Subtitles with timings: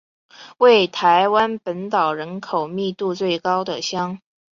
[0.57, 4.19] 为台湾本岛人口密度最高的乡。